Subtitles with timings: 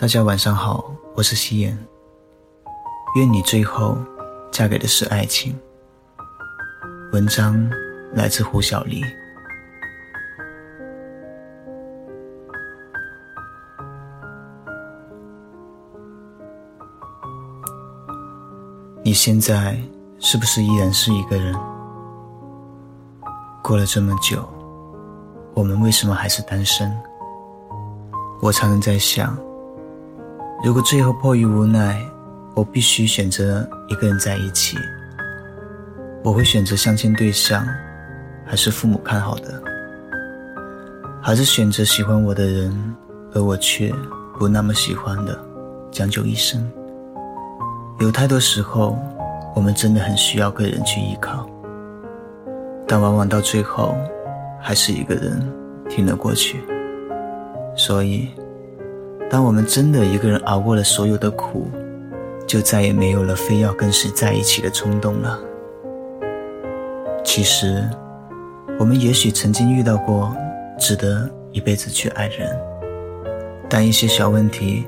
[0.00, 1.76] 大家晚上好，我是夕颜。
[3.16, 3.98] 愿你最后
[4.48, 5.58] 嫁给的是爱情。
[7.12, 7.68] 文章
[8.14, 9.02] 来自胡小黎。
[19.02, 19.76] 你现在
[20.20, 21.52] 是不是依然是一个人？
[23.64, 24.48] 过了这么久，
[25.54, 26.96] 我们为什么还是单身？
[28.40, 29.36] 我常常在想。
[30.60, 32.04] 如果最后迫于无奈，
[32.54, 34.76] 我必须选择一个人在一起，
[36.24, 37.64] 我会选择相亲对象，
[38.44, 39.62] 还是父母看好的，
[41.22, 42.94] 还是选择喜欢我的人，
[43.34, 43.94] 而我却
[44.36, 45.38] 不那么喜欢的，
[45.92, 46.68] 将就一生？
[48.00, 48.98] 有太多时候，
[49.54, 51.48] 我们真的很需要个人去依靠，
[52.84, 53.96] 但往往到最后，
[54.60, 55.40] 还是一个人
[55.88, 56.60] 挺了过去。
[57.76, 58.28] 所以。
[59.30, 61.70] 当我们真的一个人熬过了所有的苦，
[62.46, 65.38] 就再也没有了非要跟谁在一起的冲动了。
[67.22, 67.86] 其实，
[68.78, 70.34] 我们也许曾经遇到过
[70.78, 72.58] 值得一辈子去爱的人，
[73.68, 74.86] 但一些小问题，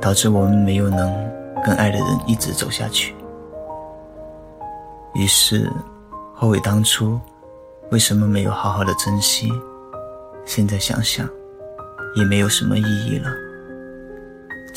[0.00, 1.12] 导致我们没有能
[1.64, 3.12] 跟爱的人一直走下去。
[5.14, 5.68] 于是，
[6.32, 7.18] 后悔当初
[7.90, 9.50] 为什么没有好好的珍惜。
[10.44, 11.28] 现在想想，
[12.14, 13.49] 也没有什么意义了。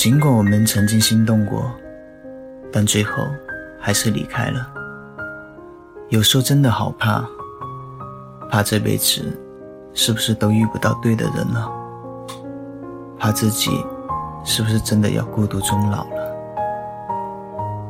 [0.03, 1.71] 尽管我们曾经心动过，
[2.73, 3.25] 但最后
[3.79, 4.69] 还是离开了。
[6.09, 7.23] 有时候真的好怕，
[8.49, 9.21] 怕这辈子
[9.93, 11.71] 是不是都遇不到对的人了？
[13.17, 13.71] 怕自己
[14.43, 16.35] 是不是真的要孤独终老了？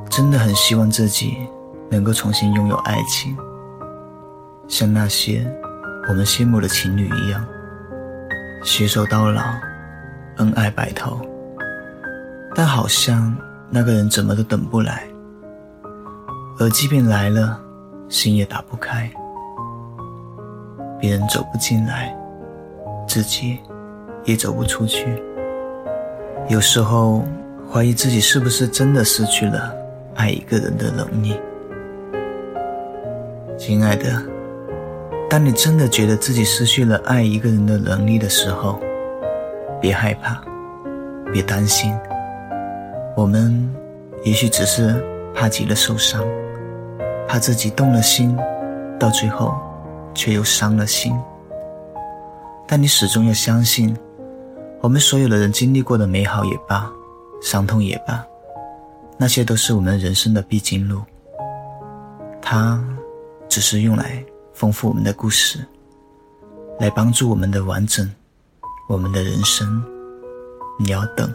[0.08, 1.36] 真的很希望自己
[1.89, 3.36] 能够重新拥有爱情，
[4.67, 5.44] 像那些
[6.08, 7.44] 我们羡慕的情侣一样，
[8.64, 9.41] 携手到老，
[10.38, 11.19] 恩爱白头。
[12.55, 13.35] 但好像
[13.69, 15.03] 那个人怎么都等不来，
[16.59, 17.59] 而即便来了，
[18.09, 19.09] 心也打不开。
[21.00, 22.16] 别人走不进来，
[23.07, 23.59] 自己
[24.23, 25.22] 也走不出去。
[26.47, 27.25] 有时候
[27.72, 29.73] 怀疑自己是不是真的失去了
[30.16, 31.39] 爱一个人的能力。
[33.57, 34.22] 亲爱的，
[35.29, 38.79] 当你真的觉得自己失去了爱一个人的能力的时候，
[39.81, 40.41] 别害怕，
[41.31, 41.91] 别担心。
[43.16, 43.74] 我们
[44.24, 45.03] 也许只是
[45.35, 46.24] 怕极了受伤，
[47.28, 48.35] 怕自己动了心，
[49.00, 49.53] 到最后
[50.16, 51.13] 却又伤了心。
[52.68, 53.96] 但你始终要相信，
[54.81, 56.91] 我们所有的人经历过的美好也罢，
[57.41, 58.25] 伤痛也罢，
[59.18, 61.02] 那些都是我们人生的必经路。
[62.41, 62.84] 它
[63.47, 64.23] 只是用来
[64.53, 65.59] 丰富我们的故事，
[66.79, 68.12] 来帮助我们的完整，
[68.90, 69.84] 我们的人生。
[70.79, 71.31] 你要等。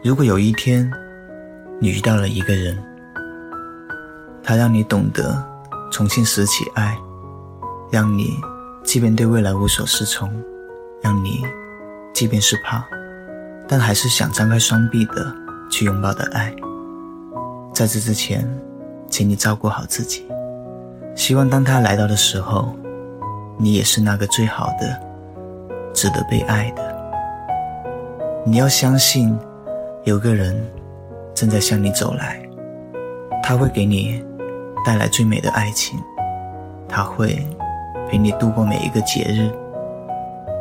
[0.00, 0.88] 如果有一天，
[1.80, 2.78] 你遇到了一个人，
[4.44, 5.44] 他让你懂得
[5.90, 6.96] 重新拾起爱，
[7.90, 8.38] 让你
[8.84, 10.30] 即便对未来无所适从，
[11.02, 11.44] 让你
[12.14, 12.84] 即便是怕，
[13.66, 15.34] 但还是想张开双臂的
[15.68, 16.54] 去拥抱的爱，
[17.74, 18.48] 在这之前，
[19.10, 20.24] 请你照顾好自己。
[21.16, 22.72] 希望当他来到的时候，
[23.56, 24.96] 你也是那个最好的，
[25.92, 26.96] 值得被爱的。
[28.46, 29.36] 你要相信。
[30.04, 30.56] 有个人
[31.34, 32.40] 正在向你走来，
[33.42, 34.24] 他会给你
[34.84, 35.98] 带来最美的爱情，
[36.88, 37.38] 他会
[38.08, 39.50] 陪你度过每一个节日，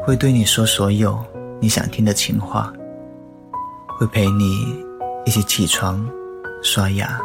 [0.04, 1.18] 会对你说所有
[1.60, 2.74] 你想听的情话，
[3.98, 4.84] 会陪你
[5.26, 6.06] 一起起床、
[6.62, 7.20] 刷牙，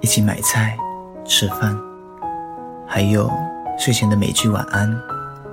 [0.00, 0.76] 一起买菜、
[1.24, 1.78] 吃饭，
[2.86, 3.30] 还有
[3.78, 4.92] 睡前的每句晚安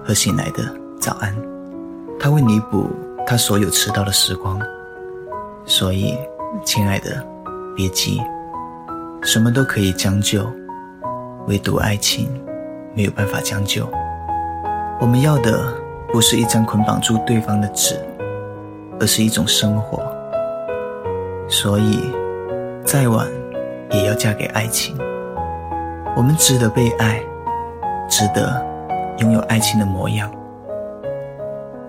[0.04, 0.64] 和醒来的
[1.00, 1.36] 早安，
[2.20, 2.90] 他会弥补
[3.28, 4.60] 他所有迟到的时光。
[5.70, 6.18] 所以，
[6.66, 7.24] 亲爱的，
[7.76, 8.20] 别急，
[9.22, 10.44] 什么都可以将就，
[11.46, 12.28] 唯独爱情
[12.96, 13.88] 没有办法将就。
[15.00, 15.72] 我们要的
[16.12, 17.96] 不是一张捆绑住对方的纸，
[19.00, 20.02] 而是一种生活。
[21.48, 22.12] 所以，
[22.84, 23.28] 再晚
[23.92, 24.98] 也要嫁给爱情。
[26.16, 27.22] 我们值得被爱，
[28.10, 28.60] 值得
[29.20, 30.32] 拥有爱情的模样。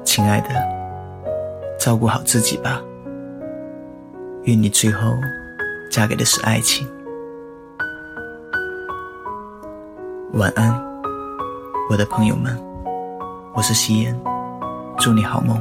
[0.05, 0.49] 亲爱的，
[1.79, 2.79] 照顾好自己吧。
[4.45, 5.19] 愿你最后
[5.91, 6.89] 嫁给的是爱情。
[10.33, 10.73] 晚安，
[11.91, 12.57] 我的朋友们，
[13.55, 14.19] 我是夕颜，
[14.99, 15.61] 祝你好梦。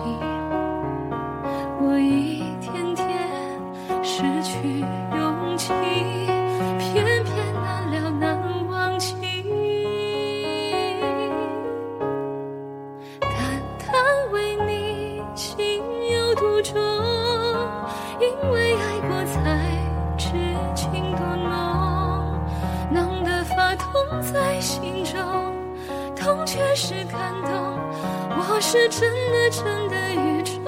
[28.71, 30.63] 是真的真的与众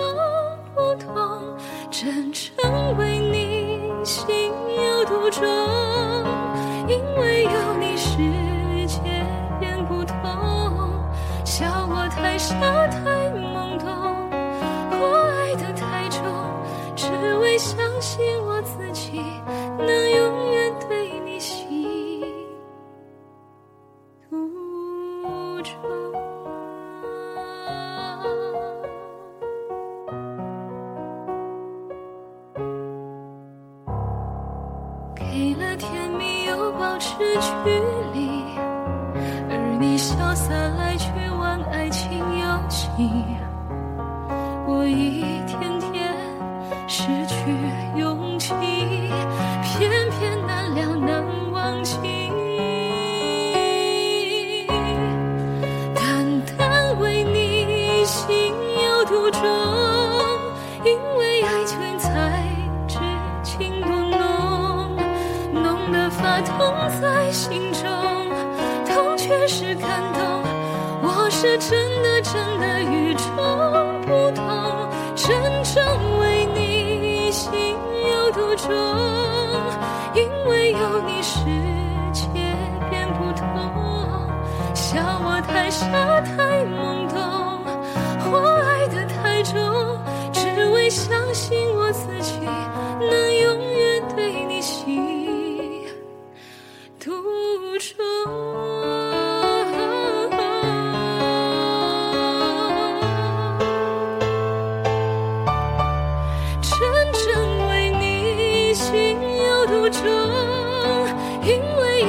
[0.76, 1.56] 不同，
[1.90, 5.42] 真正为你心有独钟，
[6.86, 8.18] 因为有你世
[8.88, 9.00] 界
[9.58, 10.14] 变不同。
[11.46, 12.60] 笑我太傻
[12.90, 13.88] 太懵懂，
[15.00, 16.26] 或爱得太重，
[16.98, 17.08] 只
[17.38, 19.22] 为相信我自己
[19.78, 22.22] 能永远对你心
[24.30, 26.03] 独钟。
[37.24, 37.70] 保持距
[38.14, 38.20] 离，
[39.50, 41.10] 而你潇洒来去
[41.40, 42.86] 玩爱情游戏，
[44.68, 46.14] 我一天天
[46.86, 47.36] 失去
[47.96, 48.54] 勇气，
[49.64, 51.98] 偏偏难了难忘记。
[55.96, 58.54] 单单为你心
[58.86, 59.42] 有独钟，
[67.02, 67.82] 在心中，
[68.86, 70.22] 痛却是感动。
[71.02, 73.26] 我是真的真的与众
[74.02, 74.44] 不同，
[75.16, 75.28] 真
[75.64, 75.84] 正
[76.20, 77.52] 为你心
[78.10, 78.72] 有独钟，
[80.16, 81.40] 因为有你世
[82.14, 82.24] 界
[82.90, 83.44] 变不同。
[84.74, 85.88] 笑我太傻
[86.22, 87.16] 太懵懂，
[88.32, 89.54] 或爱得太重，
[90.32, 92.40] 只为相信我自己
[93.00, 93.23] 能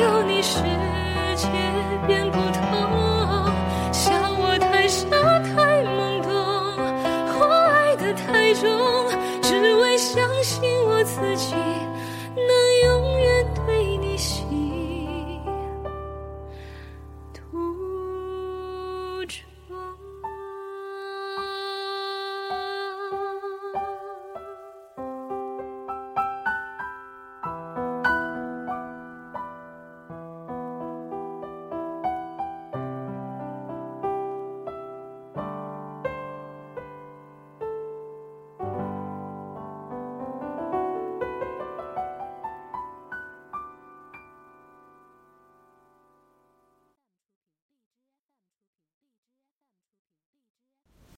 [0.00, 0.83] 有你世